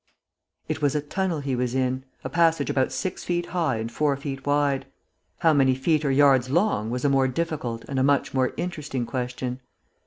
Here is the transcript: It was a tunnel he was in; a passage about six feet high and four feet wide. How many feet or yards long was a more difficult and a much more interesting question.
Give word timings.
It 0.67 0.81
was 0.81 0.95
a 0.95 1.01
tunnel 1.01 1.41
he 1.41 1.55
was 1.55 1.75
in; 1.75 2.03
a 2.23 2.27
passage 2.27 2.71
about 2.71 2.91
six 2.91 3.23
feet 3.23 3.45
high 3.53 3.75
and 3.77 3.91
four 3.91 4.17
feet 4.17 4.47
wide. 4.47 4.87
How 5.41 5.53
many 5.53 5.75
feet 5.75 6.03
or 6.03 6.09
yards 6.09 6.49
long 6.49 6.89
was 6.89 7.05
a 7.05 7.07
more 7.09 7.27
difficult 7.27 7.85
and 7.87 7.99
a 7.99 8.03
much 8.03 8.33
more 8.33 8.51
interesting 8.57 9.05
question. 9.05 9.59